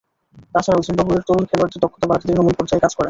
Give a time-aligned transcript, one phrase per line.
[0.53, 2.99] তাছাড়াও, জিম্বাবুয়ের তরুণ খেলোয়াড়দের দক্ষতা বাড়াতে তৃণমূল পর্যায়ে কাজ করেন।